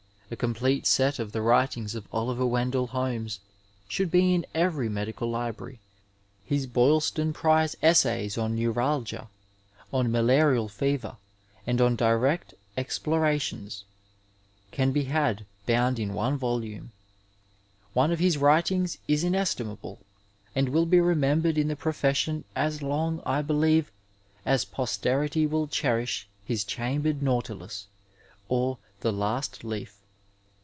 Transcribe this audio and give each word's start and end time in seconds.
A 0.33 0.37
com 0.37 0.53
plete 0.53 0.85
set 0.85 1.19
of 1.19 1.33
the 1.33 1.41
writings 1.41 1.93
of 1.93 2.07
Oliver 2.09 2.45
Wendell 2.45 2.87
Holmes 2.87 3.41
should 3.89 4.09
be 4.09 4.33
in 4.33 4.45
every 4.55 4.87
medical 4.87 5.29
library. 5.29 5.81
His 6.45 6.67
Boylston 6.67 7.33
prize 7.33 7.75
essajB 7.83 8.41
on 8.41 8.55
Neuralgia, 8.55 9.27
on 9.91 10.09
Malarial 10.09 10.69
Fever, 10.69 11.17
and 11.67 11.81
on 11.81 11.97
Direct 11.97 12.53
Ezptora 12.77 13.41
tions 13.41 13.83
can 14.71 14.93
be 14.93 15.03
had 15.03 15.45
bound 15.65 15.99
in 15.99 16.13
one 16.13 16.37
volume. 16.37 16.93
One 17.91 18.13
of 18.13 18.19
his 18.19 18.37
writings 18.37 18.99
is 19.09 19.25
inestimable, 19.25 19.99
and 20.55 20.69
will 20.69 20.85
be 20.85 21.01
remembered 21.01 21.57
in 21.57 21.67
the 21.67 21.75
profesnon 21.75 22.45
as 22.55 22.81
long, 22.81 23.21
I 23.25 23.41
believe, 23.41 23.91
as 24.45 24.63
posterity 24.63 25.45
will 25.45 25.67
cherish 25.67 26.25
his 26.45 26.63
Chambered 26.63 27.21
Nautilus 27.21 27.87
or 28.47 28.77
the 29.01 29.11
Last 29.11 29.65
Leaf. 29.65 29.97